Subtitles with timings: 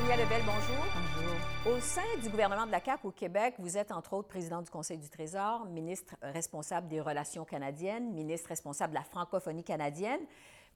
[0.00, 0.84] Sonia Lebel, bonjour.
[0.94, 1.76] Bonjour.
[1.76, 4.70] Au sein du gouvernement de la CAQ au Québec, vous êtes entre autres président du
[4.70, 10.20] Conseil du Trésor, ministre responsable des Relations canadiennes, ministre responsable de la francophonie canadienne.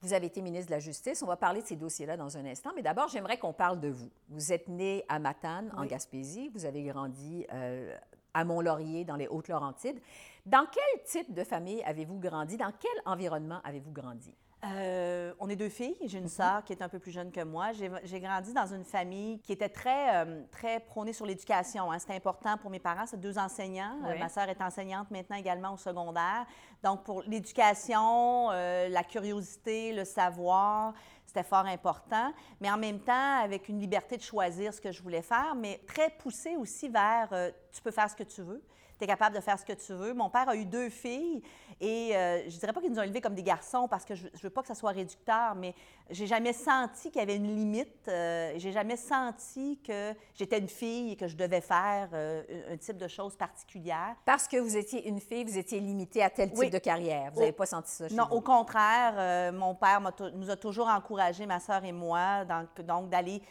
[0.03, 1.23] Vous avez été ministre de la Justice.
[1.23, 3.89] On va parler de ces dossiers-là dans un instant, mais d'abord, j'aimerais qu'on parle de
[3.89, 4.11] vous.
[4.29, 6.51] Vous êtes né à Matane, en Gaspésie.
[6.53, 7.97] Vous avez grandi euh,
[8.35, 10.01] à Mont-Laurier, dans les Hautes-Laurentides.
[10.45, 12.59] Dans quel type de famille avez-vous grandi?
[12.59, 14.35] Dans quel environnement avez-vous grandi?
[14.67, 15.97] Euh, on est deux filles.
[16.05, 17.73] J'ai une sœur qui est un peu plus jeune que moi.
[17.73, 21.91] J'ai grandi dans une famille qui était très, euh, très prônée sur l'éducation.
[21.91, 21.99] Hein.
[21.99, 23.07] C'était important pour mes parents.
[23.07, 23.99] C'est deux enseignants.
[24.07, 26.47] Euh, ma sœur est enseignante maintenant également au secondaire.
[26.83, 30.93] Donc, pour l'éducation, la curiosité, le savoir,
[31.25, 32.33] c'était fort important.
[32.61, 35.81] Mais en même temps, avec une liberté de choisir ce que je voulais faire, mais
[35.87, 37.29] très poussée aussi vers
[37.73, 38.63] tu peux faire ce que tu veux
[38.99, 40.15] tu es capable de faire ce que tu veux.
[40.15, 41.43] Mon père a eu deux filles
[41.81, 44.15] et je euh, je dirais pas qu'ils nous ont élevés comme des garçons parce que
[44.15, 45.75] je, ne veux pas que ça soit réducteur, mais
[46.11, 48.09] j'ai jamais senti qu'il y avait une limite.
[48.09, 52.77] Euh, j'ai jamais senti que j'étais une fille et que je devais faire euh, un
[52.77, 54.15] type de choses particulières.
[54.25, 57.33] Parce que vous étiez une fille, vous étiez limitée à tel type de carrière.
[57.33, 60.01] Vous n'avez pas senti ça chez Non, au contraire, mon père
[60.35, 63.43] nous a toujours encouragés, ma sœur et moi, donc d'aller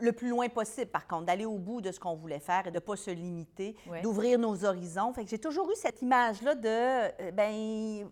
[0.00, 2.70] le plus loin possible, par contre, d'aller au bout de ce qu'on voulait faire et
[2.70, 5.12] de ne pas se limiter, d'ouvrir nos horizons.
[5.12, 8.08] Fait que j'ai toujours eu cette image-là de, euh, ben,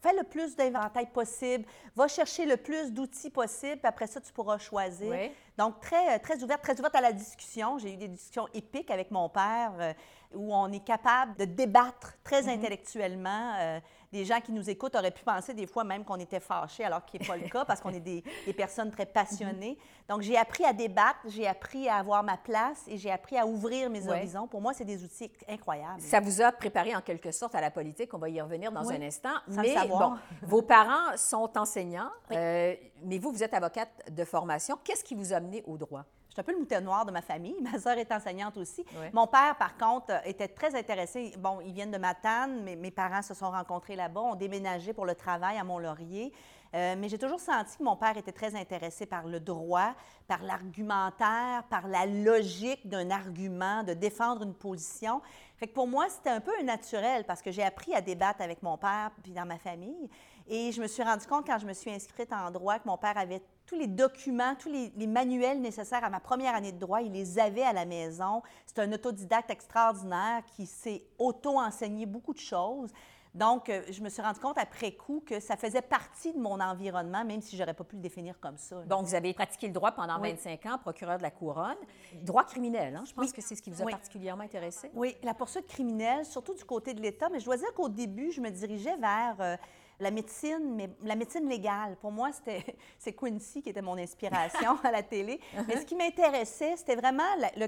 [0.00, 4.32] fais le plus d'inventaire possible, va chercher le plus d'outils possible, puis après ça, tu
[4.32, 5.30] pourras choisir.
[5.58, 7.78] Donc, très, très ouverte, très ouverte à la discussion.
[7.78, 9.92] J'ai eu des discussions épiques avec mon père euh,
[10.34, 12.54] où on est capable de débattre très mm-hmm.
[12.54, 13.54] intellectuellement.
[13.58, 13.80] Euh,
[14.12, 17.04] des gens qui nous écoutent auraient pu penser des fois même qu'on était fâchés, alors
[17.04, 18.24] qu'il n'est pas le cas, parce qu'on est des,
[18.56, 19.78] personnes très passionnées.
[20.08, 23.46] Donc, j'ai appris à débattre, j'ai appris à avoir ma place et j'ai appris à
[23.46, 24.48] ouvrir mes horizons.
[24.48, 26.00] Pour moi, c'est des outils incroyables.
[26.00, 28.12] Ça vous a préparé en quelque sorte à la politique.
[28.12, 29.34] On va y revenir dans un instant.
[29.46, 32.74] mais bon, vos parents sont enseignants, euh,
[33.04, 34.78] mais vous, vous êtes avocate de formation.
[34.82, 36.04] Qu'est-ce qui vous a amené au droit?
[36.28, 37.56] Je suis un peu le mouton noir de ma famille.
[37.60, 38.84] Ma sœur est enseignante aussi.
[39.12, 41.34] Mon père, par contre, était très intéressé.
[41.38, 45.06] Bon, ils viennent de Matane, mais mes parents se sont rencontrés là-bas, ont déménagé pour
[45.06, 46.32] le travail à Mont-Laurier.
[46.72, 49.92] Euh, mais j'ai toujours senti que mon père était très intéressé par le droit,
[50.28, 55.20] par l'argumentaire, par la logique d'un argument, de défendre une position.
[55.60, 58.62] Fait que pour moi, c'était un peu naturel parce que j'ai appris à débattre avec
[58.62, 60.08] mon père puis dans ma famille.
[60.48, 62.96] Et je me suis rendu compte quand je me suis inscrite en droit que mon
[62.96, 67.02] père avait tous les documents, tous les, manuels nécessaires à ma première année de droit,
[67.02, 68.42] il les avait à la maison.
[68.64, 72.90] C'est un autodidacte extraordinaire qui s'est auto-enseigné beaucoup de choses.
[73.34, 76.60] Donc, euh, je me suis rendu compte après coup que ça faisait partie de mon
[76.60, 78.82] environnement, même si je n'aurais pas pu le définir comme ça.
[78.82, 81.76] Donc, vous avez pratiqué le droit pendant 25 ans, procureur de la Couronne.
[82.22, 83.04] Droit criminel, hein?
[83.06, 84.90] je pense que c'est ce qui vous a particulièrement intéressé.
[84.94, 87.28] Oui, la poursuite criminelle, surtout du côté de l'État.
[87.30, 89.36] Mais je dois dire qu'au début, je me dirigeais vers...
[89.40, 89.56] Euh,
[90.00, 91.96] la médecine, mais la médecine légale.
[92.00, 92.64] Pour moi, c'était
[92.98, 95.40] c'est Quincy qui était mon inspiration à la télé.
[95.68, 97.22] Mais ce qui m'intéressait, c'était vraiment
[97.56, 97.66] le,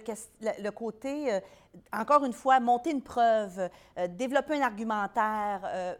[0.62, 1.41] le, côté, euh,
[1.93, 3.69] encore une fois, monter une preuve,
[3.99, 5.94] euh, développer un argumentaire, euh,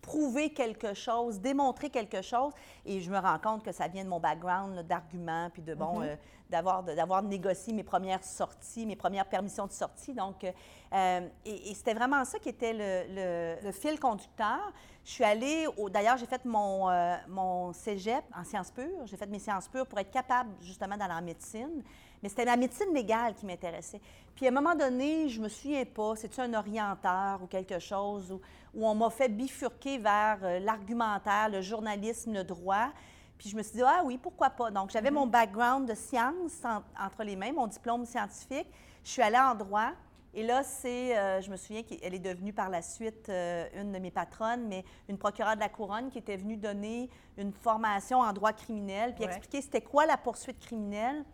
[0.00, 2.52] prouver quelque chose, démontrer quelque chose.
[2.86, 6.00] Et je me rends compte que ça vient de mon background d'arguments, puis de, bon,
[6.00, 6.16] mm-hmm.
[6.50, 10.14] d'avoir, d'avoir négocié mes premières sorties, mes premières permissions de sortie.
[10.14, 14.72] Donc, et, c'était vraiment ça qui était le, le fil conducteur.
[15.08, 19.06] Je suis allée, d'ailleurs, j'ai fait mon, euh, mon cégep en sciences pures.
[19.06, 21.82] J'ai fait mes sciences pures pour être capable justement d'aller en médecine.
[22.22, 24.00] Mais c'était la médecine légale qui m'intéressait.
[24.34, 28.32] Puis à un moment donné, je me souviens pas, c'est-tu un orienteur ou quelque chose,
[28.32, 28.40] où,
[28.74, 32.90] où on m'a fait bifurquer vers euh, l'argumentaire, le journalisme, le droit.
[33.36, 34.70] Puis je me suis dit, ah oui, pourquoi pas?
[34.70, 35.14] Donc j'avais mm-hmm.
[35.14, 36.62] mon background de sciences
[37.00, 38.68] entre les mains, mon diplôme scientifique.
[39.04, 39.92] Je suis allée en droit.
[40.34, 43.92] Et là, c'est, euh, je me souviens qu'elle est devenue par la suite euh, une
[43.92, 47.08] de mes patronnes, mais une procureure de la couronne qui était venue donner
[47.38, 51.24] une formation en droit criminel, puis expliquer c'était quoi la poursuite criminelle.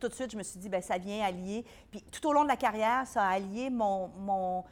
[0.00, 1.62] Puis tout de suite, je me suis dit, bien, ça vient allier.
[1.90, 4.64] Puis tout au long de la carrière, ça a allié mon, mon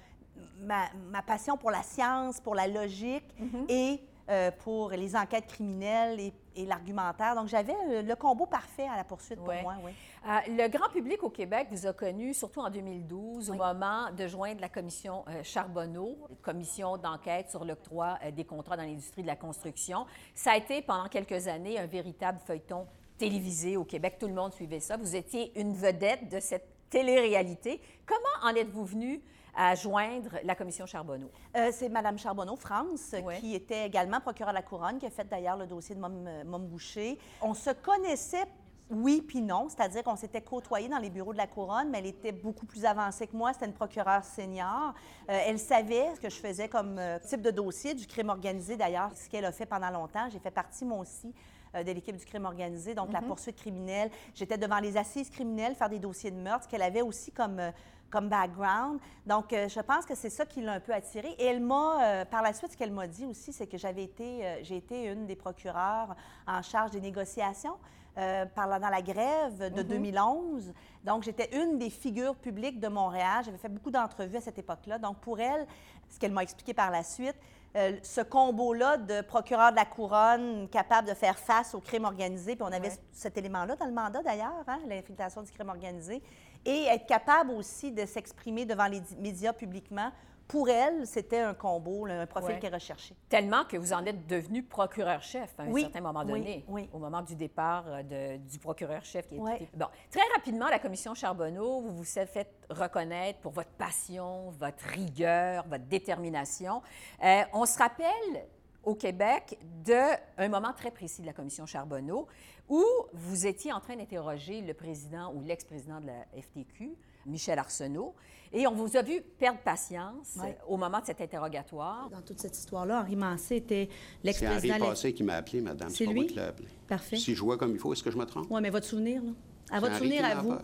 [0.61, 0.89] ma,
[1.27, 3.65] passion pour la science, pour la logique mm-hmm.
[3.69, 6.19] et euh, pour les enquêtes criminelles
[6.55, 7.35] et, l'argumentaire.
[7.35, 9.93] Donc, j'avais euh, le combo parfait à la poursuite pour moi, oui.
[10.27, 14.27] Euh, le grand public au Québec vous a connu, surtout en 2012, au moment de
[14.27, 20.05] joindre la commission Charbonneau, commission d'enquête sur l'octroi des contrats dans l'industrie de la construction.
[20.35, 22.87] Ça a été, pendant quelques années, un véritable feuilleton
[23.19, 24.17] télévisé au Québec.
[24.19, 24.97] Tout le monde suivait ça.
[24.97, 27.81] Vous étiez une vedette de cette télé-réalité.
[28.07, 29.21] Comment en êtes-vous venu
[29.55, 31.31] à joindre la commission Charbonneau?
[31.57, 35.29] Euh, c'est Mme Charbonneau, France, qui était également procureure de la Couronne, qui a fait
[35.29, 37.19] d'ailleurs le dossier de Mom, euh, Boucher.
[37.43, 38.47] On se connaissait
[38.91, 42.07] oui puis non, c'est-à-dire qu'on s'était côtoyés dans les bureaux de la couronne, mais elle
[42.07, 43.53] était beaucoup plus avancée que moi.
[43.53, 44.95] C'était une procureure senior.
[45.29, 46.99] Euh, elle savait ce que je faisais comme
[47.29, 50.31] type de dossier, du crime organisé d'ailleurs, ce qu'elle a fait pendant longtemps.
[50.31, 51.35] J'ai fait partie, moi aussi,
[51.75, 54.11] de l'équipe du crime organisé, donc la poursuite criminelle.
[54.35, 57.71] J'étais devant les assises criminelles, faire des dossiers de meurtre, qu'elle avait aussi comme, euh,
[58.11, 58.99] comme background.
[59.27, 61.35] Donc, euh, je pense que c'est ça qui l'a un peu attirée.
[61.39, 64.05] Et elle m'a, euh, par la suite, ce qu'elle m'a dit aussi, c'est que j'avais
[64.05, 66.17] été, euh, j'ai été une des procureurs
[66.47, 67.77] en charge des négociations.
[68.17, 70.73] euh, par- dans la grève de 2011.
[71.05, 73.45] Donc, j'étais une des figures publiques de Montréal.
[73.45, 74.99] J'avais fait beaucoup d'entrevues à cette époque-là.
[74.99, 75.65] Donc, pour elle,
[76.09, 77.37] ce qu'elle m'a expliqué par la suite,
[77.77, 82.57] euh, ce combo-là de procureur de la couronne capable de faire face au crime organisé,
[82.57, 82.97] puis on avait Ouais.
[83.13, 86.23] cet élément-là dans le mandat d'ailleurs, hein, l'infiltration du crime organisé,
[86.65, 90.11] et être capable aussi de s'exprimer devant les di- médias publiquement,
[90.49, 92.59] pour elle, c'était un combo, là, un profil Ouais.
[92.59, 93.15] qu'elle recherchait.
[93.29, 96.89] Tellement que vous en êtes devenu procureur-chef à un Oui, certain moment donné, oui.
[96.93, 99.69] au moment du départ euh, de- du procureur-chef qui Ouais.
[99.75, 104.85] Bon, très rapidement, la commission Charbonneau, vous vous êtes fait reconnaître pour votre passion, votre
[104.87, 106.81] rigueur, votre détermination.
[107.23, 108.47] Euh, on se rappelle
[108.85, 112.27] au Québec d'un moment très précis de la commission Charbonneau
[112.71, 116.95] où vous étiez en train d'interroger le président ou l'ex-président de la FTQ,
[117.27, 118.15] Michel Arsenault,
[118.53, 120.57] et on vous a vu perdre patience Ouais.
[120.67, 122.09] au moment de cet interrogatoire.
[122.11, 124.75] Dans toute cette histoire-là, Henri Mancé était C'est Henri l'ex-président...
[124.77, 125.91] de la- Passé qui m'a appelé, madame.
[125.91, 126.21] C'est pas lui?
[126.21, 126.69] moi qui l'ai appelé.
[126.87, 127.17] Parfait.
[127.17, 128.47] Si je vois comme il faut, est-ce que je me trompe?
[128.51, 129.31] Oui, mais votre souvenir, là?
[129.71, 130.55] À C'est votre Henri souvenir, à vous,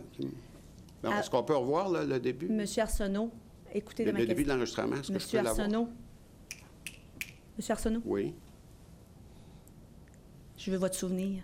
[1.02, 2.48] Bon, À- Est-ce qu'on peut revoir là, le début?
[2.48, 3.30] Monsieur Arsenault,
[3.74, 5.66] écoutez Le, ma le début de l'enregistrement, est-ce que je Monsieur peux l'avoir?
[5.66, 5.88] Arsenault.
[7.58, 8.34] Monsieur Arsenault, Oui.
[10.56, 11.42] je veux votre souvenir.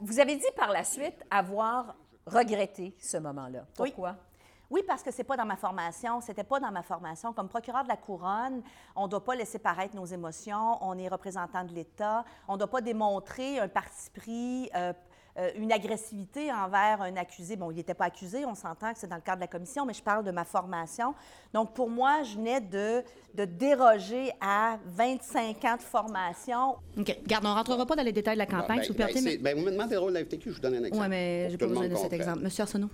[0.00, 1.96] Vous avez dit par la suite avoir
[2.26, 3.66] regretté ce moment-là.
[3.78, 3.88] Oui.
[3.90, 4.10] Pourquoi?
[4.10, 4.33] Oui,
[4.82, 6.20] parce que c'est pas dans ma formation.
[6.20, 7.32] C'était pas dans ma formation.
[7.32, 8.62] Comme procureur de la couronne,
[8.96, 10.78] on ne doit pas laisser paraître nos émotions.
[10.82, 12.24] On est représentant de l'État.
[12.48, 14.92] On ne doit pas démontrer un parti pris, euh,
[15.36, 17.56] euh, une agressivité envers un accusé.
[17.56, 18.44] Bon, il n'était pas accusé.
[18.46, 20.44] On s'entend que c'est dans le cadre de la commission, mais je parle de ma
[20.44, 21.12] formation.
[21.52, 23.02] Donc, pour moi, je venais de,
[23.34, 26.76] de déroger à 25 ans de formation.
[26.96, 27.18] OK.
[27.26, 29.06] Garde, on ne rentrera pas dans les détails de la campagne, Bon, si vous ben,
[29.06, 29.24] permettez.
[29.24, 30.84] ben, c'est- ben, vous me demandez le rôle de la FTQ, je vous donne un
[30.84, 31.02] exemple.
[31.02, 32.38] Oui, mais j'ai pas besoin de cet exemple.
[32.40, 32.90] Monsieur Arsenault.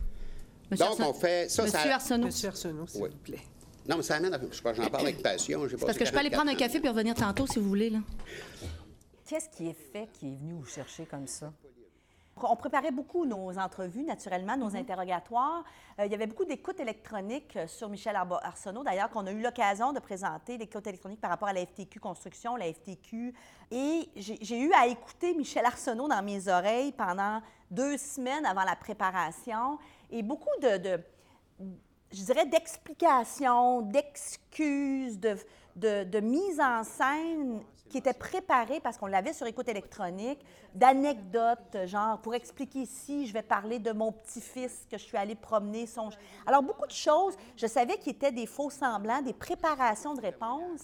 [0.71, 1.09] Monsieur Donc, Arsenault.
[1.11, 2.27] on fait ça, Monsieur ça- Arsenault.
[2.27, 3.09] Monsieur Arsenault, s'il Oui.
[3.11, 3.41] vous plaît.
[3.89, 4.39] Non, mais ça amène à...
[4.39, 5.67] je pense que J'en parle avec passion.
[5.69, 7.69] C'est parce que je peux aller 44 prendre un café puis revenir tantôt, si vous
[7.69, 7.99] voulez, là.
[9.27, 11.53] Qu'est-ce qui est fait qui est venu vous chercher comme ça?
[12.43, 15.63] On préparait beaucoup nos entrevues, naturellement, nos interrogatoires.
[15.99, 19.43] Euh, il y avait beaucoup d'écoutes électroniques euh, sur Michel Arsenault, d'ailleurs, qu'on a eu
[19.43, 23.35] l'occasion de présenter, l'écoute électronique par rapport à la FTQ Construction, la FTQ.
[23.71, 28.65] Et j'ai j'ai eu à écouter Michel Arsenault dans mes oreilles pendant deux semaines avant
[28.65, 29.79] la préparation
[30.11, 31.01] et beaucoup de-
[32.13, 35.37] je dirais, d'explications, d'excuses, de,
[35.77, 40.39] de, de mise en scène qui était préparée parce qu'on l'avait sur écoute électronique,
[40.75, 45.35] d'anecdotes, genre, pour expliquer ici, je vais parler de mon petit-fils que je suis allée
[45.35, 46.09] promener son...
[46.47, 50.83] Alors, beaucoup de choses, je savais qu'il étaient des faux semblants, des préparations de réponses.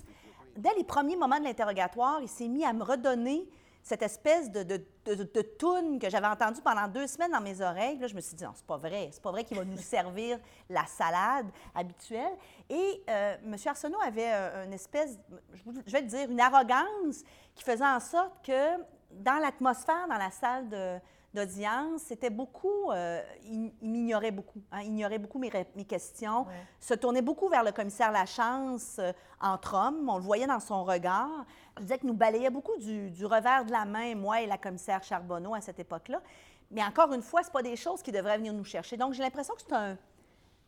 [0.57, 3.49] Dès les premiers moments de l'interrogatoire, il s'est mis à me redonner
[3.87, 7.61] cette espèce de, de, de, de toune que j'avais entendue pendant deux semaines dans mes
[7.61, 7.97] oreilles.
[7.99, 9.11] Là, je me suis dit, non, c'est pas vrai.
[9.13, 12.33] C'est pas vrai qu'il va nous servir la salade habituelle.
[12.69, 13.55] Et euh, M.
[13.65, 15.17] Arsenault avait euh, une espèce,
[15.87, 17.23] je vais le dire, une arrogance
[17.55, 18.77] qui faisait en sorte que
[19.13, 20.99] dans l'atmosphère, dans la salle de-
[21.33, 24.61] d'audience, c'était beaucoup, euh, il, il m'ignorait beaucoup.
[24.73, 25.51] hein, il ignorait beaucoup mes,
[25.87, 26.55] questions, Ouais.
[26.81, 30.09] se tournait beaucoup vers le commissaire Lachance euh, entre hommes.
[30.09, 31.45] On le voyait dans son regard.
[31.79, 35.03] Je disais que nous balayait beaucoup du, revers de la main, moi et la commissaire
[35.03, 36.23] Charbonneau à cette époque-là.
[36.71, 38.97] Mais encore une fois, ce pas des choses qui devraient venir nous chercher.
[38.97, 39.97] Donc, j'ai l'impression que c'est un,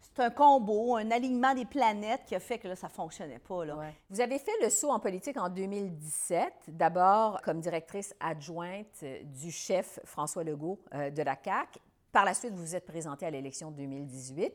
[0.01, 3.39] c'est un combo, un alignement des planètes qui a fait que là, ça ne fonctionnait
[3.39, 3.65] pas.
[4.11, 9.51] Vous avez fait le saut en politique en 2017, d'abord comme directrice adjointe euh, du
[9.51, 11.79] chef François Legault euh, de la CAQ.
[12.13, 14.53] Par la suite, vous vous êtes présentée à l'élection de 2018.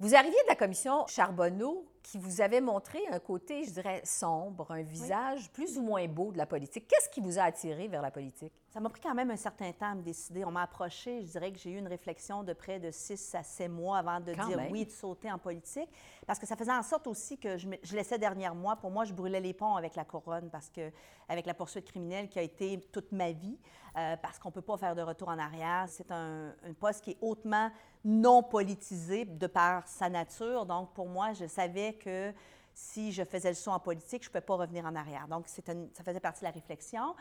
[0.00, 4.70] Vous arriviez de la commission Charbonneau qui vous avait montré un côté, je dirais, sombre,
[4.70, 6.88] un visage plus ou moins beau de la politique.
[6.88, 8.54] Qu'est-ce qui vous a attiré vers la politique?
[8.72, 10.44] Ça m'a pris quand même un certain temps à me décider.
[10.44, 13.42] On m'a approché, je dirais que j'ai eu une réflexion de près de six à
[13.42, 14.70] sept mois avant de Quand dire même.
[14.70, 15.88] oui, de sauter en politique.
[16.24, 18.76] Parce que ça faisait en sorte aussi que je, me- je laissais derrière moi.
[18.76, 20.92] Pour moi, je brûlais les ponts avec la couronne parce que,
[21.28, 23.58] avec la poursuite criminelle qui a été toute ma vie,
[23.96, 25.86] euh, parce qu'on ne peut pas faire de retour en arrière.
[25.88, 27.72] C'est un, un poste qui est hautement
[28.04, 30.64] non politisé de par sa nature.
[30.64, 32.32] Donc, pour moi, je savais que
[32.72, 35.26] si je faisais le saut en politique, je ne pouvais pas revenir en arrière.
[35.26, 37.16] Donc, une- ça faisait partie de la réflexion.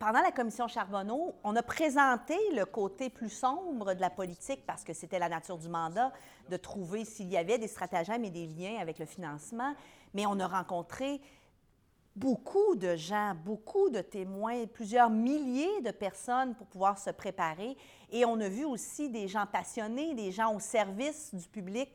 [0.00, 4.82] Pendant la commission Charbonneau, on a présenté le côté plus sombre de la politique parce
[4.82, 6.10] que c'était la nature du mandat
[6.48, 9.74] de trouver s'il y avait des stratagèmes et des liens avec le financement.
[10.14, 11.20] Mais on a rencontré
[12.16, 17.76] beaucoup de gens, beaucoup de témoins, plusieurs milliers de personnes pour pouvoir se préparer.
[18.10, 21.90] Et on a vu aussi des gens passionnés, des gens au service du public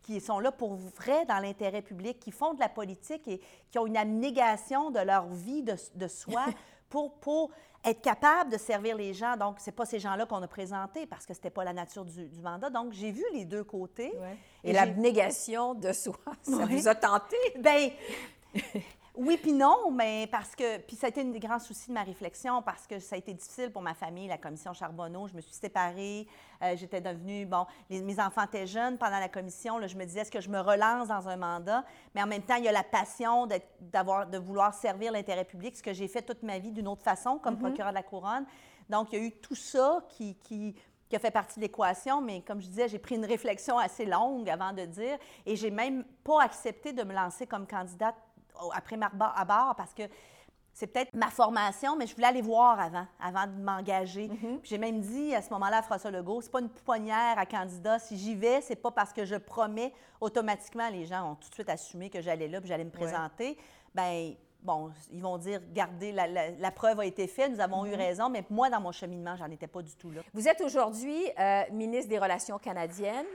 [0.00, 3.78] qui sont là pour vrai dans l'intérêt public, qui font de la politique et qui
[3.78, 6.46] ont une abnégation de leur vie de, de soi
[6.92, 7.50] pour, pour
[7.82, 9.34] être capable de servir les gens.
[9.36, 12.26] Donc, c'est pas ces gens-là qu'on a présentés parce que c'était pas la nature du,
[12.28, 12.68] du mandat.
[12.68, 14.12] Donc, j'ai vu les deux côtés.
[14.62, 16.76] Et, Et l'abnégation de soi, ça Oui.
[16.76, 17.36] vous a tenté?
[17.58, 17.90] Ben
[19.14, 21.92] oui puis non, mais parce que puis ça a été un des grands soucis de
[21.94, 25.28] ma réflexion parce que ça a été difficile pour ma famille, la commission Charbonneau.
[25.28, 26.26] Je me suis séparée,
[26.62, 29.76] euh, j'étais devenue bon, les- mes enfants étaient jeunes pendant la commission.
[29.78, 32.42] Là, je me disais est-ce que je me relance dans un mandat, mais en même
[32.42, 33.46] temps il y a la passion
[33.80, 37.02] d'avoir de vouloir servir l'intérêt public, ce que j'ai fait toute ma vie d'une autre
[37.02, 38.46] façon comme procureur de la couronne.
[38.88, 40.74] Donc il y a eu tout ça qui, qui
[41.08, 44.06] qui a fait partie de l'équation, mais comme je disais, j'ai pris une réflexion assez
[44.06, 48.14] longue avant de dire, et j'ai même pas accepté de me lancer comme candidate
[48.74, 50.02] après Marba à bord parce que
[50.74, 54.28] c'est peut-être ma formation, mais je voulais aller voir avant, avant de m'engager.
[54.28, 57.44] Puis J'ai même dit à ce moment-là à François Legault, c'est pas une pouponnière à
[57.44, 57.98] candidat.
[57.98, 60.88] Si j'y vais, c'est pas parce que je promets automatiquement.
[60.88, 63.58] Les gens ont tout de suite assumé que j'allais là, puis j'allais me présenter.
[63.94, 64.32] Ben
[64.62, 67.94] bon, ils vont dire, regardez, la, la- la preuve a été faite, nous avons eu
[67.94, 70.22] raison, mais moi, dans mon cheminement, j'en étais pas du tout là.
[70.32, 73.26] Vous êtes aujourd'hui euh, ministre des Relations canadiennes.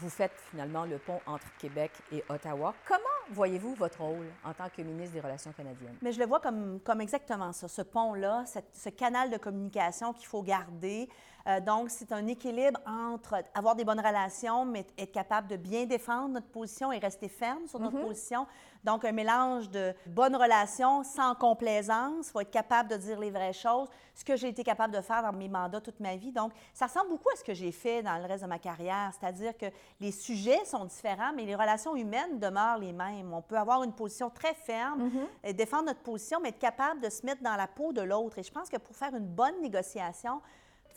[0.00, 2.72] Vous faites finalement le pont entre Québec et Ottawa.
[2.86, 3.02] Comment
[3.32, 5.96] voyez-vous votre rôle en tant que ministre des Relations canadiennes?
[6.02, 10.28] Mais je le vois comme, comme exactement ça, ce pont-là, ce canal de communication qu'il
[10.28, 11.08] faut garder.
[11.48, 15.86] Euh, donc, c'est un équilibre entre avoir des bonnes relations, mais être capable de bien
[15.86, 18.46] défendre notre position et rester ferme sur notre position.
[18.84, 22.28] Donc, un mélange de bonnes relations sans complaisance.
[22.28, 25.00] Il faut être capable de dire les vraies choses, ce que j'ai été capable de
[25.00, 26.32] faire dans mes mandats toute ma vie.
[26.32, 29.10] Donc, ça ressemble beaucoup à ce que j'ai fait dans le reste de ma carrière,
[29.18, 29.66] c'est-à-dire que
[30.00, 33.32] les sujets sont différents, mais les relations humaines demeurent les mêmes.
[33.32, 35.10] On peut avoir une position très ferme
[35.42, 38.38] et défendre notre position, mais être capable de se mettre dans la peau de l'autre.
[38.38, 40.40] Et je pense que pour faire une bonne négociation,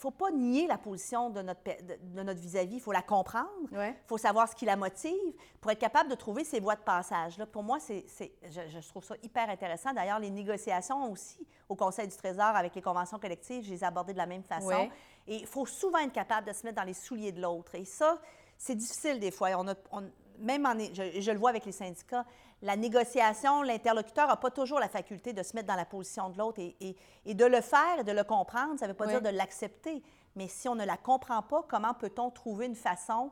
[0.01, 3.47] faut pas nier la position de notre de, de notre vis-à-vis, il faut la comprendre,
[3.71, 3.95] il Ouais.
[4.07, 5.15] faut savoir ce qui la motive
[5.61, 7.37] pour être capable de trouver ces voies de passage.
[7.37, 9.93] Là, pour moi, c'est, c'est- je, je trouve ça hyper intéressant.
[9.93, 13.85] D'ailleurs, les négociations aussi au Conseil du Trésor avec les conventions collectives, je les ai
[13.85, 14.67] abordées de la même façon.
[14.67, 14.91] Ouais.
[15.27, 17.75] Et il faut souvent être capable de se mettre dans les souliers de l'autre.
[17.75, 18.19] Et ça,
[18.57, 19.49] c'est difficile des fois.
[19.57, 20.09] On a- on-
[20.41, 22.25] même en, je, je le vois avec les syndicats,
[22.61, 26.37] la négociation, l'interlocuteur n'a pas toujours la faculté de se mettre dans la position de
[26.37, 26.95] l'autre et, et-
[27.25, 29.11] et de le faire et de le comprendre, ça ne veut pas Oui.
[29.11, 30.03] dire de l'accepter.
[30.35, 33.31] Mais si on ne la comprend pas, comment peut-on trouver une façon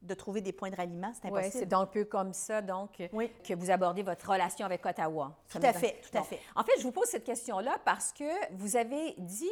[0.00, 1.12] de trouver des points de ralliement?
[1.14, 1.66] C'est Oui, impossible.
[1.68, 3.30] c'est un peu comme ça, donc, Oui.
[3.46, 5.32] que vous abordez votre relation avec Ottawa.
[5.48, 6.40] Tout à fait, tout à fait.
[6.56, 9.48] En fait, je vous pose cette question-là parce que vous avez dit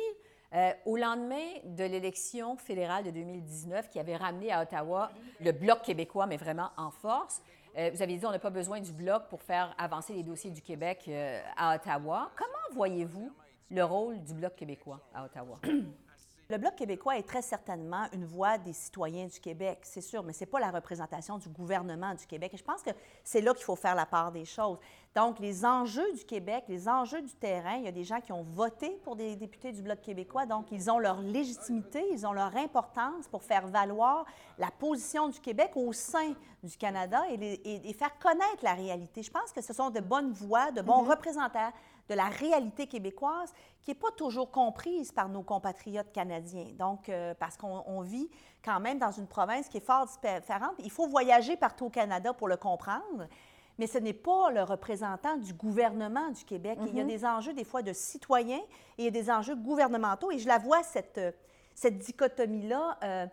[0.52, 5.82] euh, au lendemain de l'élection fédérale de 2019 qui avait ramené à Ottawa le Bloc
[5.82, 7.40] québécois, mais vraiment en force,
[7.78, 10.50] euh, vous avez dit on n'a pas besoin du Bloc pour faire avancer les dossiers
[10.50, 12.32] du Québec euh, à Ottawa.
[12.36, 13.30] Comment voyez-vous
[13.70, 15.60] le rôle du Bloc québécois à Ottawa?
[16.50, 20.32] Le Bloc québécois est très certainement une voix des citoyens du Québec, c'est sûr, mais
[20.32, 22.52] ce n'est pas la représentation du gouvernement du Québec.
[22.54, 22.90] Et je pense que
[23.22, 24.78] c'est là qu'il faut faire la part des choses.
[25.14, 28.32] Donc, les enjeux du Québec, les enjeux du terrain, il y a des gens qui
[28.32, 32.32] ont voté pour des députés du Bloc québécois, donc ils ont leur légitimité, ils ont
[32.32, 34.24] leur importance pour faire valoir
[34.58, 38.74] la position du Québec au sein du Canada et, les- et- et faire connaître la
[38.74, 39.22] réalité.
[39.22, 41.70] Je pense que ce sont de bonnes voix, de bons représentants
[42.10, 46.66] de la réalité québécoise qui n'est pas toujours comprise par nos compatriotes canadiens.
[46.76, 48.28] Donc, euh, parce qu'on on vit
[48.64, 50.74] quand même dans une province qui est fort différente.
[50.80, 53.28] Il faut voyager partout au Canada pour le comprendre,
[53.78, 56.78] mais ce n'est pas le représentant du gouvernement du Québec.
[56.88, 58.60] Il y a des enjeux des fois de citoyens
[58.98, 60.32] et il y a des enjeux gouvernementaux.
[60.32, 61.32] Et je la vois, cette, euh,
[61.76, 63.26] cette dichotomie-là, euh,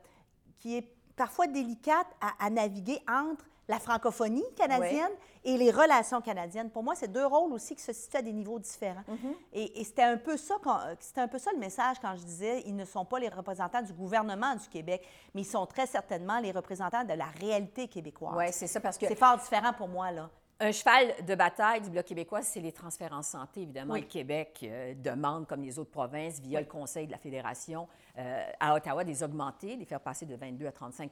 [0.59, 5.11] qui est parfois délicate à, à naviguer entre la francophonie canadienne
[5.43, 6.69] et les relations canadiennes.
[6.69, 9.03] Pour moi, c'est deux rôles aussi qui se situent à des niveaux différents.
[9.53, 10.55] Et, et c'était un peu ça,
[10.99, 13.81] c'était un peu ça le message quand je disais, ils ne sont pas les représentants
[13.81, 18.35] du gouvernement du Québec, mais ils sont très certainement les représentants de la réalité québécoise.
[18.37, 20.29] Oui, c'est ça, parce que C'est fort différent pour moi là.
[20.59, 23.93] Un cheval de bataille du Bloc québécois, c'est les transferts en santé, évidemment.
[23.93, 24.01] Oui.
[24.01, 28.43] Le Québec euh, demande, comme les autres provinces, via le Conseil de la Fédération, euh,
[28.59, 31.11] à Ottawa, des augmenter, les faire passer de 22 à 35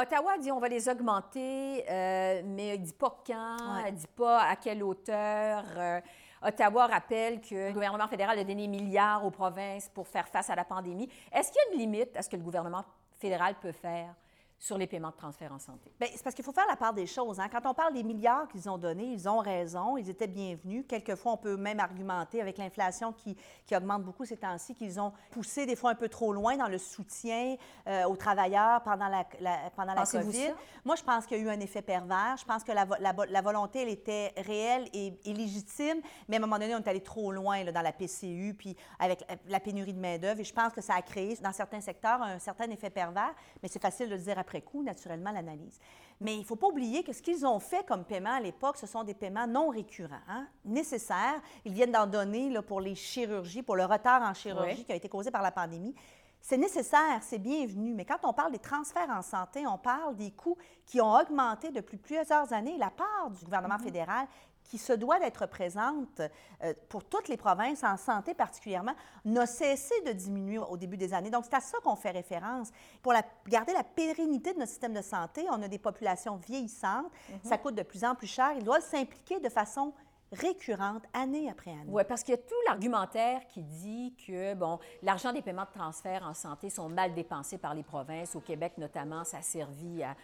[0.00, 3.82] Ottawa dit on va les augmenter, euh, mais elle ne dit pas quand, Ouais.
[3.88, 5.64] elle ne dit pas à quelle hauteur.
[5.76, 6.00] Euh,
[6.40, 10.50] Ottawa rappelle que le gouvernement fédéral a donné des milliards aux provinces pour faire face
[10.50, 11.08] à la pandémie.
[11.32, 12.84] Est-ce qu'il y a une limite à ce que le gouvernement
[13.16, 14.14] fédéral peut faire?
[14.58, 15.90] Sur les paiements de transfert en santé?
[16.00, 17.38] Bien, c'est parce qu'il faut faire la part des choses.
[17.38, 17.48] hein.
[17.48, 20.84] Quand on parle des milliards qu'ils ont donnés, ils ont raison, ils étaient bienvenus.
[20.88, 23.36] Quelquefois, on peut même argumenter avec l'inflation qui,
[23.66, 26.66] qui augmente beaucoup ces temps-ci, qu'ils ont poussé des fois un peu trop loin dans
[26.68, 27.54] le soutien
[27.86, 30.46] euh, aux travailleurs pendant la, la- pendant la COVID.
[30.84, 32.36] Moi, je pense qu'il y a eu un effet pervers.
[32.38, 36.38] Je pense que la, la la volonté, elle était réelle et, et légitime, mais à
[36.38, 39.60] un moment donné, on est allé trop loin là, dans la PCU, puis avec la-
[39.60, 40.40] pénurie de main-d'œuvre.
[40.40, 43.34] Et je pense que ça a créé, dans certains secteurs, un certain effet pervers.
[43.62, 45.78] Mais c'est facile de le dire après après coup, naturellement, l'analyse.
[46.20, 48.78] Mais il ne faut pas oublier que ce qu'ils ont fait comme paiement à l'époque,
[48.78, 51.40] ce sont des paiements non récurrents, hein, nécessaires.
[51.66, 54.84] Ils viennent d'en donner là, pour les chirurgies, pour le retard en chirurgie Oui.
[54.84, 55.94] qui a été causé par la pandémie.
[56.40, 60.30] C'est nécessaire, c'est bienvenu, mais quand on parle des transferts en santé, on parle des
[60.30, 62.78] coûts qui ont augmenté depuis plusieurs années.
[62.78, 64.26] La part du gouvernement fédéral
[64.68, 66.20] qui se doit d'être présente
[66.62, 68.94] euh, pour toutes les provinces, en santé particulièrement,
[69.24, 71.30] n'a cessé de diminuer au début des années.
[71.30, 72.70] Donc, c'est à ça qu'on fait référence.
[73.02, 77.06] Pour la- garder la pérennité de notre système de santé, on a des populations vieillissantes,
[77.42, 78.52] ça coûte de plus en plus cher.
[78.56, 79.92] Ils doivent s'impliquer de façon
[80.30, 81.86] récurrente, année après année.
[81.88, 85.78] Oui, parce qu'il y a tout l'argumentaire qui dit que, bon, l'argent des paiements de
[85.78, 88.36] transfert en santé sont mal dépensés par les provinces.
[88.36, 90.14] Au Québec, notamment, ça a servi à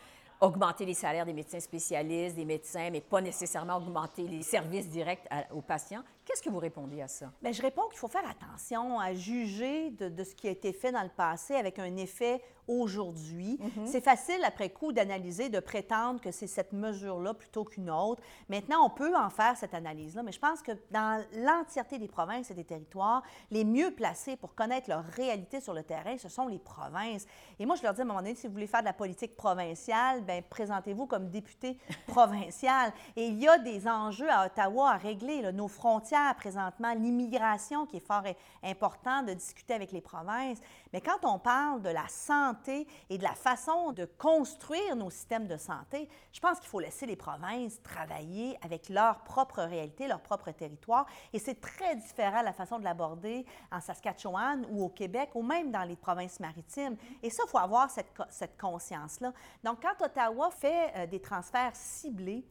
[0.40, 5.28] augmenter les salaires des médecins spécialistes, des médecins, mais pas nécessairement augmenter les services directs
[5.52, 6.02] aux patients.
[6.24, 7.30] Qu'est-ce que vous répondez à ça?
[7.42, 10.72] Bien, je réponds qu'il faut faire attention à juger de, de ce qui a été
[10.72, 13.58] fait dans le passé avec un effet aujourd'hui.
[13.84, 18.22] C'est facile, après coup, d'analyser, de prétendre que c'est cette mesure-là plutôt qu'une autre.
[18.48, 22.50] Maintenant, on peut en faire cette analyse-là, mais je pense que dans l'entièreté des provinces
[22.50, 26.46] et des territoires, les mieux placés pour connaître leur réalité sur le terrain, ce sont
[26.46, 27.26] les provinces.
[27.58, 28.92] Et moi, je leur dis à un moment donné, si vous voulez faire de la
[28.92, 32.92] politique provinciale, bien, présentez-vous comme député provincial.
[33.16, 37.86] Et il y a des enjeux à Ottawa à régler, là, nos frontières présentement, l'immigration
[37.86, 38.24] qui est fort
[38.62, 40.58] important de discuter avec les provinces.
[40.92, 45.46] Mais quand on parle de la santé et de la façon de construire nos systèmes
[45.46, 50.20] de santé, je pense qu'il faut laisser les provinces travailler avec leur propre réalité, leur
[50.20, 51.06] propre territoire.
[51.32, 55.70] Et c'est très différent la façon de l'aborder en Saskatchewan ou au Québec ou même
[55.70, 56.96] dans les provinces maritimes.
[57.22, 59.32] Et ça, il faut avoir cette, cette conscience-là.
[59.62, 62.44] Donc, quand Ottawa fait euh, des transferts ciblés,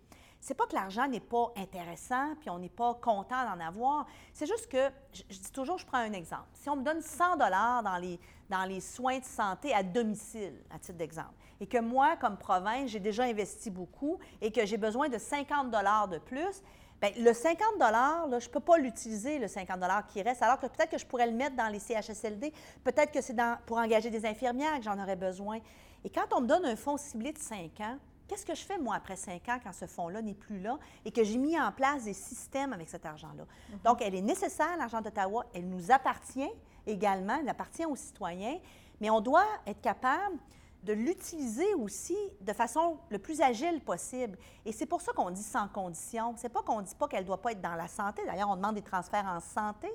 [0.43, 4.05] c'est pas que l'argent n'est pas intéressant, puis on n'est pas content d'en avoir.
[4.33, 6.50] C'est juste que, je, dis toujours, je prends un exemple.
[6.53, 10.53] Si on me donne 100 dollars dans les, dans les soins de santé à domicile,
[10.69, 14.75] à titre d'exemple, et que moi, comme province, j'ai déjà investi beaucoup et que j'ai
[14.75, 16.62] besoin de 50 dollars de plus,
[17.01, 20.67] Bien, le 50 là, je ne peux pas l'utiliser, le 50 qui reste, alors que
[20.67, 22.53] peut-être que je pourrais le mettre dans les CHSLD,
[22.84, 25.60] peut-être que c'est pour engager des infirmières que j'en aurais besoin.
[26.06, 28.77] Et quand on me donne un fonds ciblé de 5 ans, qu'est-ce que je fais,
[28.77, 31.71] moi, après 5 ans, quand ce fonds-là n'est plus là et que j'ai mis en
[31.71, 33.45] place des systèmes avec cet argent-là?
[33.83, 35.45] Donc, elle est nécessaire, l'argent d'Ottawa.
[35.53, 36.51] Elle nous appartient
[36.86, 38.57] également, elle appartient aux citoyens,
[38.99, 40.38] mais on doit être capable
[40.83, 44.38] de l'utiliser aussi de façon le plus agile possible.
[44.65, 46.33] Et c'est pour ça qu'on dit sans condition.
[46.38, 48.21] C'est pas qu'on dit pas qu'elle ne doit pas être dans la santé.
[48.25, 49.89] D'ailleurs, on demande des transferts en santé.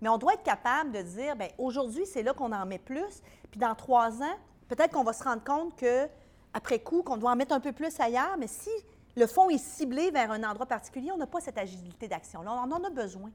[0.00, 3.22] Mais on doit être capable de dire, bien, aujourd'hui, c'est là qu'on en met plus.
[3.50, 4.36] Puis dans trois ans,
[4.68, 6.08] peut-être qu'on va se rendre compte que,
[6.54, 8.36] après coup, qu'on doit en mettre un peu plus ailleurs.
[8.38, 8.70] Mais si
[9.16, 12.52] le fonds est ciblé vers un endroit particulier, on n'a pas cette agilité d'action-là.
[12.52, 13.30] On en a besoin.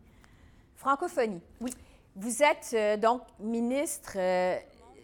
[0.75, 1.41] Francophonie.
[1.61, 1.73] Oui.
[2.15, 4.57] Vous êtes euh, donc ministre euh,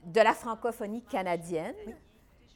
[0.05, 1.75] de la francophonie canadienne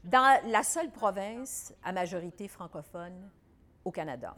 [0.04, 3.30] dans la seule province à majorité francophone
[3.86, 4.36] au Canada.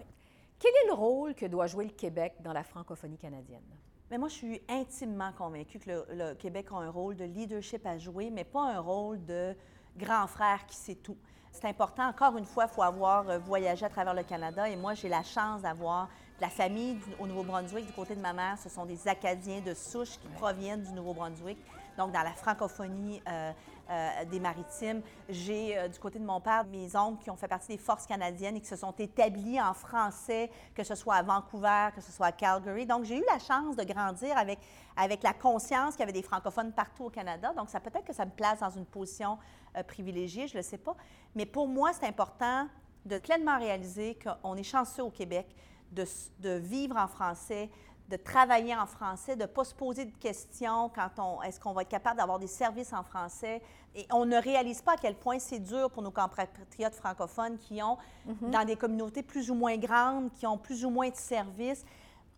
[0.58, 3.64] Quel est le rôle que doit jouer le Québec dans la francophonie canadienne?
[4.12, 7.86] Mais moi, je suis intimement convaincue que le, le Québec a un rôle de leadership
[7.86, 9.56] à jouer, mais pas un rôle de
[9.98, 11.18] grand frère qui sait tout.
[11.52, 14.76] C'est important, encore une fois, il faut avoir euh, voyagé à travers le Canada et
[14.76, 17.86] moi, j'ai la chance d'avoir de la famille au Nouveau-Brunswick.
[17.86, 21.58] Du côté de ma mère, ce sont des Acadiens de souche qui proviennent du Nouveau-Brunswick,
[21.98, 23.52] donc dans la francophonie euh,
[23.90, 25.02] euh, des maritimes.
[25.30, 28.06] J'ai, euh, du côté de mon père, mes oncles qui ont fait partie des forces
[28.06, 32.12] canadiennes et qui se sont établis en français, que ce soit à Vancouver, que ce
[32.12, 32.86] soit à Calgary.
[32.86, 34.60] Donc, j'ai eu la chance de grandir avec,
[34.96, 37.52] avec la conscience qu'il y avait des francophones partout au Canada.
[37.58, 39.40] Donc, ça peut-être que ça me place dans une position
[39.76, 40.96] euh, privilégiée, je ne le sais pas.
[41.34, 42.68] Mais pour moi, c'est important
[43.06, 45.48] de pleinement réaliser qu'on est chanceux au Québec
[45.92, 46.06] de,
[46.40, 47.72] de vivre en français,
[48.10, 51.74] de travailler en français, de ne pas se poser de questions quand on est-ce qu'on
[51.74, 53.62] va être capable d'avoir des services en français?
[53.96, 57.82] Et on ne réalise pas à quel point c'est dur pour nos compatriotes francophones qui
[57.84, 57.98] ont,
[58.52, 61.86] dans des communautés plus ou moins grandes, qui ont plus ou moins de services,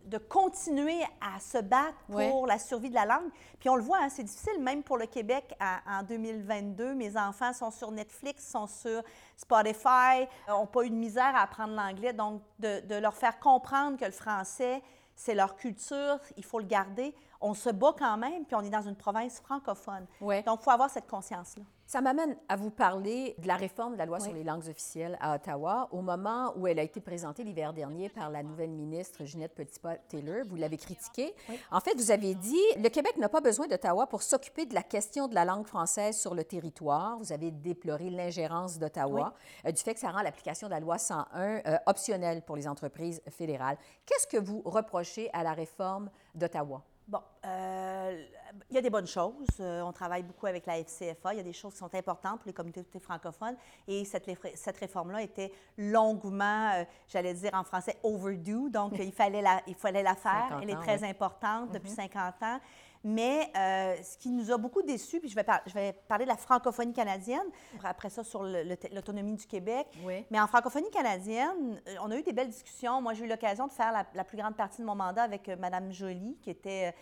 [0.04, 1.94] de continuer à se battre
[2.30, 3.30] pour la survie de la langue.
[3.60, 6.92] Puis on le voit, hein, c'est difficile, même pour le Québec à- en 2022.
[6.94, 9.02] Mes enfants sont sur Netflix, sont sur
[9.36, 12.12] Spotify, n'ont pas eu de misère à apprendre l'anglais.
[12.12, 14.82] Donc, de, de leur faire comprendre que le français,
[15.22, 17.14] c'est leur culture, il faut le garder.
[17.42, 20.06] On se bat quand même, puis on est dans une province francophone.
[20.20, 20.42] Ouais.
[20.42, 21.64] Donc, il faut avoir cette conscience-là.
[21.84, 24.24] Ça m'amène à vous parler de la réforme de la loi Oui.
[24.24, 25.88] sur les langues officielles à Ottawa.
[25.90, 30.46] Au moment où elle a été présentée l'hiver dernier par la nouvelle ministre Ginette Petitpas-Taylor,
[30.46, 31.34] vous l'avez critiquée.
[31.70, 34.82] En fait, vous avez dit le Québec n'a pas besoin d'Ottawa pour s'occuper de la
[34.82, 37.18] question de la langue française sur le territoire.
[37.18, 39.34] Vous avez déploré l'ingérence d'Ottawa,
[39.66, 41.26] euh, du fait que ça rend l'application de la loi 101
[41.66, 43.76] euh, optionnelle pour les entreprises fédérales.
[44.06, 46.80] Qu'est-ce que vous reprochez à la réforme d'Ottawa?
[47.08, 48.24] Bon, Euh,
[48.70, 49.46] il y a des bonnes choses.
[49.60, 51.34] Euh, on travaille beaucoup avec la FCFA.
[51.34, 53.56] Il y a des choses qui sont importantes pour les communautés francophones.
[53.88, 58.70] Et cette, cette réforme-là était longuement, euh, j'allais dire en français, overdue.
[58.70, 60.60] Donc, il, fallait la, il fallait la faire.
[60.62, 62.44] Elle est très importante depuis 50 mm-hmm.
[62.44, 62.60] ans.
[63.04, 66.30] Mais euh, ce qui nous a beaucoup déçus, puis je vais, je vais, parler de
[66.30, 67.46] la francophonie canadienne,
[67.82, 69.86] après ça sur l'autonomie du Québec.
[70.30, 73.02] Mais en francophonie canadienne, euh, on a eu des belles discussions.
[73.02, 75.56] Moi, j'ai eu l'occasion de faire la, plus grande partie de mon mandat avec euh,
[75.56, 76.94] Mme Joly, qui était,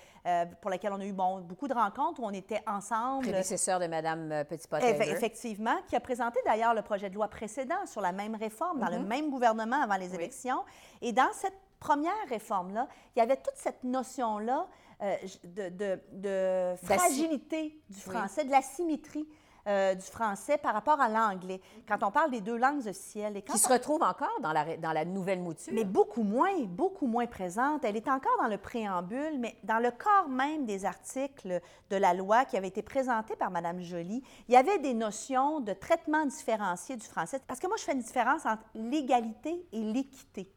[0.60, 3.24] pour laquelle on a eu bon, beaucoup de rencontres où on était ensemble.
[3.24, 4.68] Prédécesseur de Mme petit
[5.10, 8.88] Effectivement, qui a présenté d'ailleurs le projet de loi précédent sur la même réforme, dans
[8.88, 9.06] le mm-hmm.
[9.06, 10.64] même gouvernement avant les élections.
[11.02, 12.86] Et dans cette première réforme-là,
[13.16, 14.66] il y avait toute cette notion-là
[15.02, 19.26] euh, de, de, fragilité du français, de la symétrie.
[19.66, 21.60] Euh, du français par rapport à l'anglais.
[21.86, 23.36] Quand on parle des deux langues officielles.
[23.36, 25.70] Et Qui se retrouve encore dans la, dans la nouvelle mouture.
[25.74, 27.84] Mais beaucoup moins, beaucoup moins présente.
[27.84, 31.60] Elle est encore dans le préambule, mais dans le corps même des articles
[31.90, 35.60] de la loi qui avait été présenté par Mme Joly, il y avait des notions
[35.60, 37.38] de traitement différencié du français.
[37.46, 40.50] Parce que moi, je fais une différence entre l'égalité et l'équité.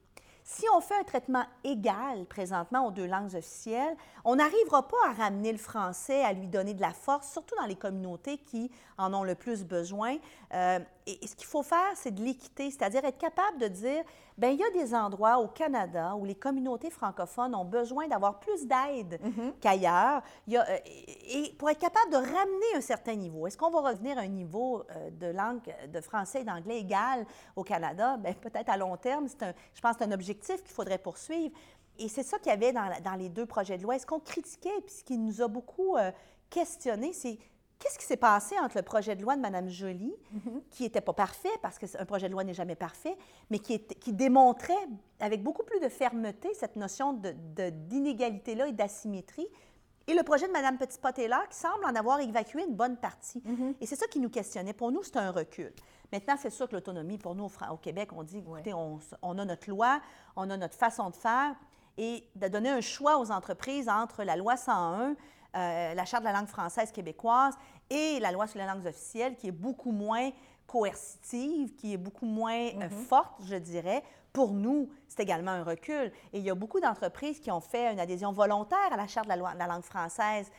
[0.46, 5.14] Si on fait un traitement égal présentement aux deux langues officielles, on n'arrivera pas à
[5.14, 9.14] ramener le français, à lui donner de la force, surtout dans les communautés qui en
[9.14, 10.18] ont le plus besoin.
[10.54, 14.04] Euh, et, ce qu'il faut faire, c'est de l'équité, c'est-à-dire être capable de dire,
[14.38, 18.40] bien, il y a des endroits au Canada où les communautés francophones ont besoin d'avoir
[18.40, 19.54] plus d'aide mm-hmm.
[19.60, 20.22] qu'ailleurs.
[20.52, 20.78] Euh,
[21.28, 24.28] et pour être capable de ramener un certain niveau, est-ce qu'on va revenir à un
[24.28, 25.62] niveau euh, de langue
[25.92, 28.18] de français et d'anglais égal au Canada?
[28.18, 31.54] Bien, peut-être à long terme, un, je pense que c'est un objectif qu'il faudrait poursuivre.
[32.00, 33.96] Et c'est ça qu'il y avait dans, dans, les deux projets de loi.
[33.96, 35.96] Est-ce qu'on critiquait, puis ce qui nous a beaucoup
[36.50, 37.38] questionné, c'est
[37.84, 40.62] Qu'est-ce qui s'est passé entre le projet de loi de Mme Joly, mhm.
[40.70, 43.18] qui n'était pas parfait, parce qu'un projet de loi n'est jamais parfait,
[43.50, 44.88] mais qui, qui, démontrait
[45.20, 49.50] avec beaucoup plus de fermeté cette notion d'inégalité-là et d'asymétrie,
[50.08, 53.42] et le projet de Mme Petit-Pot-Taylor, qui semble en avoir évacué une bonne partie.
[53.44, 53.76] Mhm.
[53.82, 54.74] Et c'est ça qui nous questionnait.
[54.74, 55.74] Pour nous, c'est un recul.
[56.14, 59.44] Maintenant, c'est sûr que l'autonomie, pour nous, au Québec, on dit, écoutez, on, on, a
[59.44, 60.00] notre loi,
[60.38, 61.54] on a notre façon de faire,
[61.98, 65.16] et de donner un choix aux entreprises entre la loi 101
[65.56, 67.56] euh, la Charte de la langue française québécoise
[67.90, 70.32] et la loi sur les langues officielles, qui est beaucoup moins
[70.66, 72.90] coercitive, qui est beaucoup moins euh, mhm.
[72.90, 74.04] forte, je dirais.
[74.32, 76.12] Pour nous, c'est également un recul.
[76.32, 79.28] Et il y a beaucoup d'entreprises qui ont fait une adhésion volontaire à la Charte
[79.28, 80.50] de la, loi, de la langue française.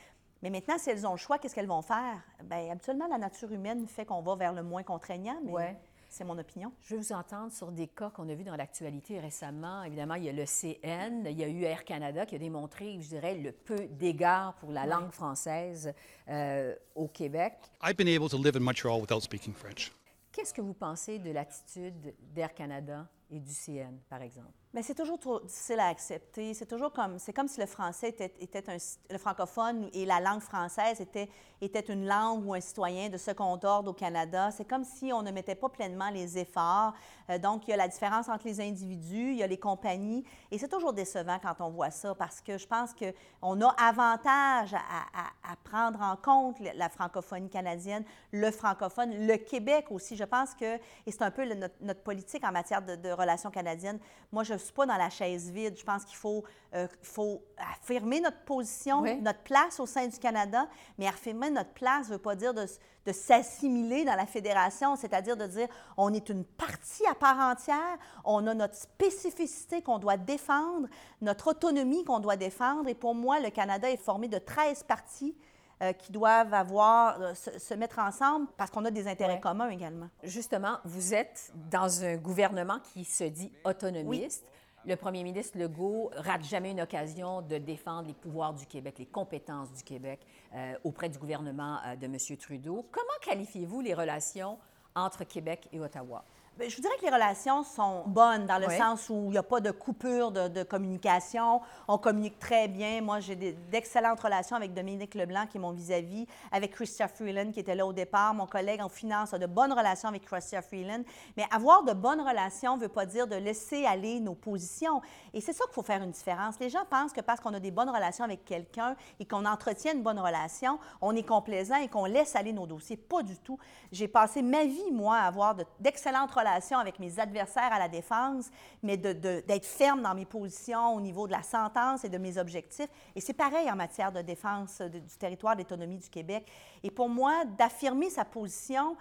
[0.42, 2.22] Mais maintenant, si elles ont le choix, qu'est-ce qu'elles vont faire?
[2.44, 5.76] Bien, habituellement, la nature humaine fait qu'on va vers le moins contraignant, mais
[6.14, 6.72] c'est mon opinion.
[6.82, 9.82] Je veux vous entendre sur des cas qu'on a vus dans l'actualité récemment.
[9.82, 12.98] Évidemment, il y a le CN, il y a eu Air Canada qui a démontré,
[13.00, 15.92] je dirais, le peu d'égard pour la langue française
[16.28, 17.54] euh, au Québec.
[17.82, 19.92] I've been able to live in Montreal without speaking French.
[20.30, 23.08] Qu'est-ce que vous pensez de l'attitude d'Air Canada?
[23.30, 24.52] Et du CN, par exemple?
[24.74, 26.52] Mais c'est toujours trop difficile à accepter.
[26.52, 28.76] C'est toujours comme, c'est comme si le français était, un,
[29.08, 31.28] le francophone et la langue française était,
[31.60, 34.50] était une langue ou un citoyen de second ordre au Canada.
[34.50, 36.92] C'est comme si on ne mettait pas pleinement les efforts.
[37.30, 40.24] Euh, donc, il y a la différence entre les individus, il y a les compagnies.
[40.50, 44.74] Et c'est toujours décevant quand on voit ça parce que je pense qu'on a avantage
[44.74, 50.16] à, prendre en compte la francophonie canadienne, le francophone, le Québec aussi.
[50.16, 53.98] Je pense que, et c'est un peu notre, politique en matière de relations canadiennes.
[54.32, 55.76] Moi, je suis pas dans la chaise vide.
[55.78, 60.68] Je pense qu'il faut, euh, faut affirmer notre position, notre place au sein du Canada,
[60.98, 62.66] mais affirmer notre place ne veut pas dire de,
[63.06, 67.98] de s'assimiler dans la fédération, c'est-à-dire de dire on est une partie à part entière,
[68.24, 70.88] on a notre spécificité qu'on doit défendre,
[71.20, 72.88] notre autonomie qu'on doit défendre.
[72.88, 75.34] Et pour moi, le Canada est formé de 13 parties
[75.82, 80.08] euh, qui doivent avoir, euh, se, mettre ensemble parce qu'on a des intérêts communs également.
[80.22, 84.44] Justement, vous êtes dans un gouvernement qui se dit autonomiste
[84.86, 89.06] le premier ministre Legault rate jamais une occasion de défendre les pouvoirs du Québec, les
[89.06, 90.20] compétences du Québec
[90.54, 92.18] euh, auprès du gouvernement de M.
[92.38, 92.86] Trudeau.
[92.92, 94.58] Comment qualifiez-vous les relations
[94.94, 96.24] entre Québec et Ottawa?
[96.56, 99.38] Ben, je vous dirais que les relations sont bonnes dans le sens où il n'y
[99.38, 101.60] a pas de coupure de, communication.
[101.88, 103.00] On communique très bien.
[103.00, 107.58] Moi, j'ai d'excellentes relations avec Dominique Leblanc, qui est mon vis-à-vis, avec Christian Freeland, qui
[107.58, 108.34] était là au départ.
[108.34, 111.02] Mon collègue en finance a de bonnes relations avec Christian Freeland.
[111.36, 115.02] Mais avoir de bonnes relations ne veut pas dire de laisser aller nos positions.
[115.32, 116.60] Et c'est ça qu'il faut faire une différence.
[116.60, 119.92] Les gens pensent que parce qu'on a des bonnes relations avec quelqu'un et qu'on entretient
[119.92, 122.96] une bonne relation, on est complaisant et qu'on laisse aller nos dossiers.
[122.96, 123.58] Pas du tout.
[123.90, 128.50] J'ai passé ma vie, moi, à avoir d'excellentes relations avec mes adversaires à la défense,
[128.82, 132.88] mais d'être ferme dans mes positions au niveau de la sentence et de mes objectifs.
[133.14, 136.46] Et c'est pareil en matière de défense du territoire d'autonomie du Québec.
[136.82, 138.96] Et pour moi, d'affirmer sa position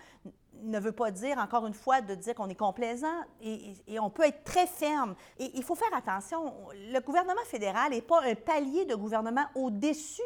[0.62, 3.08] ne veut pas dire, encore une fois, de dire qu'on est complaisant
[3.42, 5.16] et- et on peut être très ferme.
[5.40, 10.22] Et il faut faire attention, le gouvernement fédéral n'est pas un palier de gouvernement au-dessus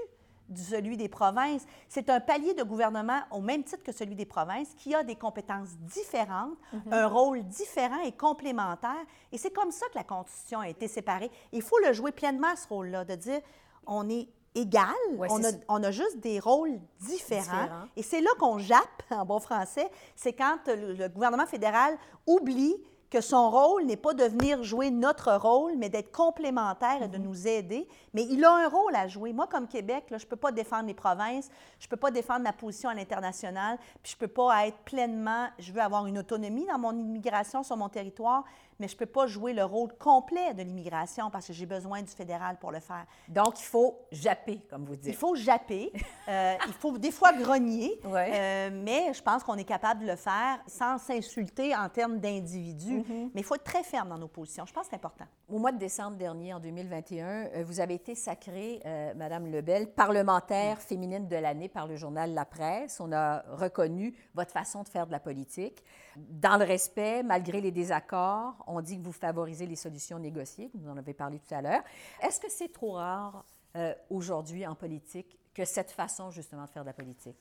[0.50, 1.66] de celui des provinces.
[1.90, 5.16] C'est un palier de gouvernement au même titre que celui des provinces qui a des
[5.16, 6.58] compétences différentes,
[6.92, 8.96] un rôle différent et complémentaire.
[9.32, 11.32] Et c'est comme ça que la Constitution a été séparée.
[11.52, 13.42] Il faut le jouer pleinement, ce rôle-là, de dire
[13.86, 17.68] on est égal, Ouais, on, a, on a juste des rôles différents.
[17.96, 22.76] Et c'est là qu'on jappe, en bon français, c'est quand le, le gouvernement fédéral oublie
[23.10, 27.18] que son rôle n'est pas de venir jouer notre rôle, mais d'être complémentaire et de
[27.18, 27.88] nous aider.
[28.14, 29.32] Mais il a un rôle à jouer.
[29.32, 32.12] Moi, comme Québec, là, je ne peux pas défendre les provinces, je ne peux pas
[32.12, 36.06] défendre ma position à l'international, puis je ne peux pas être pleinement, je veux avoir
[36.06, 38.44] une autonomie dans mon immigration sur mon territoire,
[38.80, 42.02] mais je ne peux pas jouer le rôle complet de l'immigration parce que j'ai besoin
[42.02, 43.06] du fédéral pour le faire.
[43.28, 45.08] Donc, il faut japper, comme vous dites.
[45.08, 45.92] Il faut japper,
[46.28, 48.32] euh, il faut des fois grogner, Ouais.
[48.34, 53.00] euh, mais je pense qu'on est capable de le faire sans s'insulter en termes d'individus.
[53.00, 53.32] Mm-hmm.
[53.34, 54.66] Mais il faut être très ferme dans nos positions.
[54.66, 55.26] Je pense que c'est important.
[55.50, 59.88] Au mois de décembre dernier, en 2021, euh, vous avez été sacrée, euh, Madame Lebel,
[59.92, 63.00] parlementaire féminine de l'année par le journal La Presse.
[63.00, 65.84] On a reconnu votre façon de faire de la politique.
[66.18, 70.90] Dans le respect, malgré les désaccords, on dit que vous favorisez les solutions négociées, vous
[70.90, 71.84] en avez parlé tout à l'heure.
[72.24, 76.84] Est-ce que c'est trop rare euh, aujourd'hui en politique que cette façon justement de faire
[76.84, 77.38] de la politique?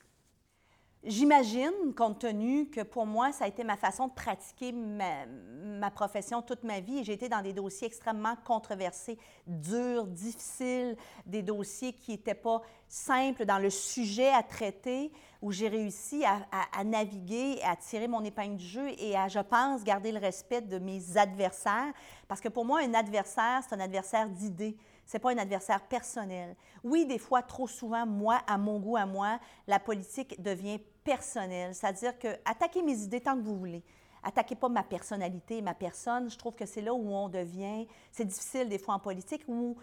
[1.05, 5.91] J'imagine, compte tenu que pour moi, ça a été ma façon de pratiquer ma, ma
[5.91, 7.05] profession toute ma vie.
[7.05, 13.45] J'ai été dans des dossiers extrêmement controversés, durs, difficiles, des dossiers qui n'étaient pas simples
[13.45, 18.25] dans le sujet à traiter, où j'ai réussi à, à- à naviguer, à tirer mon
[18.25, 21.93] épingle du jeu et à, je pense, garder le respect de mes adversaires.
[22.29, 24.77] Parce que pour moi, un adversaire, c'est un adversaire d'idées.
[25.05, 26.57] C'est pas un adversaire personnel.
[26.83, 31.75] Oui, des fois, trop souvent, moi, à mon goût, à moi, la politique devient personnelle.
[31.75, 33.85] C'est-à-dire que attaquez mes idées tant que vous voulez.
[34.25, 36.29] Attaquez pas ma personnalité, ma personne.
[36.29, 37.87] Je trouve que c'est là où on devient.
[38.11, 39.77] C'est difficile des fois en politique où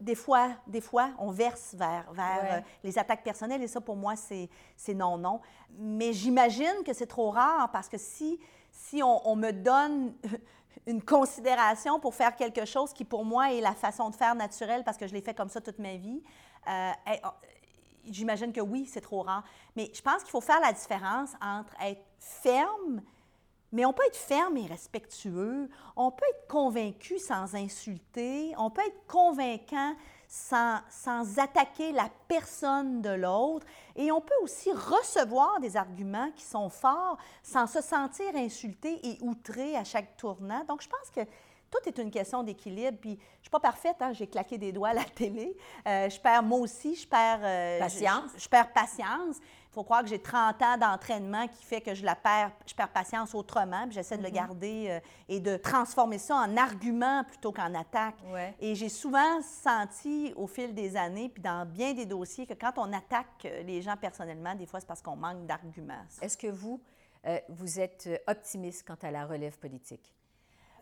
[0.00, 2.52] des fois, des fois, on verse vers, vers Ouais.
[2.52, 4.48] euh, les attaques personnelles et ça, pour moi, c'est
[4.94, 5.40] non, non.
[5.76, 8.38] Mais j'imagine que c'est trop rare parce que si,
[8.70, 10.14] si on, on me donne
[10.86, 14.84] une considération pour faire quelque chose qui, pour moi, est la façon de faire naturelle
[14.84, 16.22] parce que je l'ai fait comme ça toute ma vie,
[16.68, 17.28] euh, eh, oh,
[18.04, 19.42] j'imagine que oui, c'est trop rare.
[19.74, 23.02] Mais je pense qu'il faut faire la différence entre être ferme
[23.72, 28.82] mais on peut être ferme et respectueux, on peut être convaincu sans insulter, on peut
[28.86, 29.94] être convaincant
[30.26, 36.44] sans, sans attaquer la personne de l'autre, et on peut aussi recevoir des arguments qui
[36.44, 40.64] sont forts sans se sentir insulté et outré à chaque tournant.
[40.64, 41.20] Donc, je pense que
[41.70, 42.96] tout est une question d'équilibre.
[42.98, 45.56] Puis, je ne suis pas parfaite, hein, j'ai claqué des doigts à la télé.
[45.86, 47.40] Euh, je perds, moi aussi, je perds...
[47.42, 48.30] euh, Patience.
[48.36, 49.36] Je, je perds patience.
[49.78, 52.74] Il faut croire que j'ai 30 ans d'entraînement qui fait que je la perds, je
[52.74, 57.22] perds patience autrement, puis j'essaie de le garder euh, et de transformer ça en argument
[57.22, 58.16] plutôt qu'en attaque.
[58.26, 58.56] Ouais.
[58.58, 62.72] Et j'ai souvent senti au fil des années, puis dans bien des dossiers, que quand
[62.76, 66.02] on attaque euh, les gens personnellement, des fois, c'est parce qu'on manque d'arguments.
[66.20, 66.80] Est-ce que vous,
[67.24, 70.12] euh, vous êtes optimiste quant à la relève politique?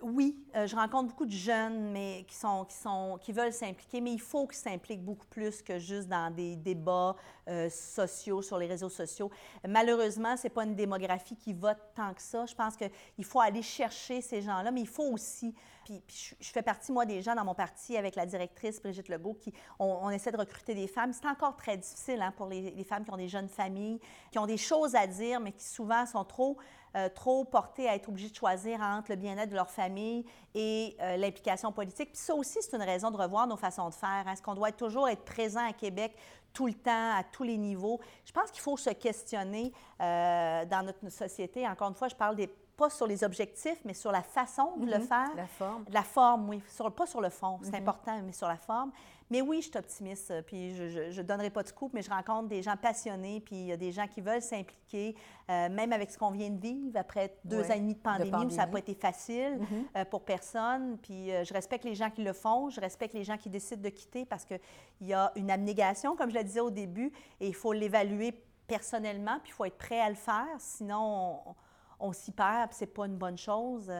[0.02, 4.00] Oui, euh, je rencontre beaucoup de jeunes mais qui, sont, qui, sont, qui veulent s'impliquer,
[4.02, 7.16] mais il faut qu'ils s'impliquent beaucoup plus que juste dans des débats
[7.48, 9.30] euh, sociaux, sur les réseaux sociaux.
[9.66, 12.44] Malheureusement, ce n'est pas une démographie qui vote tant que ça.
[12.44, 15.54] Je pense qu'il faut aller chercher ces gens-là, mais il faut aussi,
[15.84, 16.02] puis,
[16.40, 19.54] je, fais partie, moi, des gens dans mon parti avec la directrice Brigitte Legault, qui,
[19.78, 21.12] on, essaie de recruter des femmes.
[21.12, 24.46] C'est encore très difficile hein, pour les femmes qui ont des jeunes familles, qui ont
[24.46, 26.58] des choses à dire, mais qui souvent sont trop
[26.96, 30.96] euh, trop portées à être obligées de choisir entre le bien-être de leur famille et
[31.00, 32.12] euh, l'implication politique.
[32.12, 34.24] Puis ça aussi, c'est une raison de revoir nos façons de faire.
[34.26, 34.32] hein.
[34.32, 36.16] Est-ce qu'on doit toujours être présent à Québec
[36.52, 38.00] tout le temps, à tous les niveaux?
[38.24, 41.68] Je pense qu'il faut se questionner euh, dans notre société.
[41.68, 44.86] Encore une fois, je parle des pas sur les objectifs, mais sur la façon de
[44.86, 45.30] le faire.
[45.36, 45.84] La forme.
[45.90, 46.62] La forme, oui.
[46.68, 48.90] Sur- pas sur le fond, c'est important, mais sur la forme.
[49.28, 52.10] Mais oui, je suis optimiste, euh, puis je ne donnerai pas de scoop, mais je
[52.10, 55.16] rencontre des gens passionnés, puis il y a des gens qui veulent s'impliquer,
[55.50, 58.02] euh, même avec ce qu'on vient de vivre après deux ans et demi de de
[58.04, 59.58] pandémie, où ça n'a pas été facile
[59.96, 60.96] euh, pour personne.
[60.98, 63.82] Puis euh, je respecte les gens qui le font, je respecte les gens qui décident
[63.82, 64.60] de quitter parce qu'il
[65.00, 67.10] y a une abnégation, comme je le disais au début,
[67.40, 71.54] et il faut l'évaluer personnellement, puis il faut être prêt à le faire, sinon on,
[72.00, 73.90] on s'y perd, puis c'est pas une bonne chose.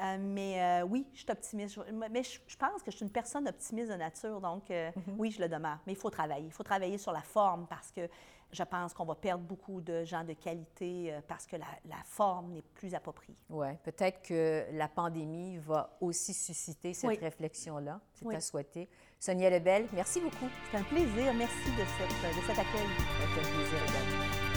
[0.00, 1.80] Euh, mais euh, oui, je suis optimiste.
[2.10, 5.32] Mais je, je pense que je suis une personne optimiste de nature, donc euh, oui,
[5.32, 5.78] je le demeure.
[5.86, 6.46] Mais il faut travailler.
[6.46, 8.08] Il faut travailler sur la forme parce que
[8.52, 12.52] je pense qu'on va perdre beaucoup de gens de qualité parce que la, la forme
[12.52, 13.36] n'est plus appropriée.
[13.50, 17.18] Oui, peut-être que la pandémie va aussi susciter cette Oui.
[17.20, 18.00] réflexion-là.
[18.14, 18.36] C'est Oui.
[18.36, 18.88] à souhaiter.
[19.18, 20.48] Sonia Lebel, merci beaucoup.
[20.70, 21.34] C'est un plaisir.
[21.34, 22.86] Merci de, cette, de cet accueil.
[22.86, 24.47] Un plaisir également.